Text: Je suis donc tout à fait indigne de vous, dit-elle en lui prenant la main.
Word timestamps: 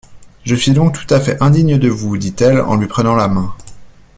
Je 0.45 0.55
suis 0.55 0.71
donc 0.71 0.93
tout 0.99 1.13
à 1.13 1.19
fait 1.19 1.39
indigne 1.43 1.77
de 1.77 1.87
vous, 1.87 2.17
dit-elle 2.17 2.59
en 2.59 2.75
lui 2.75 2.87
prenant 2.87 3.13
la 3.13 3.27
main. 3.27 3.53